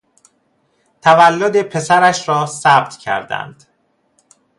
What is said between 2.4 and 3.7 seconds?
ثبت کردند.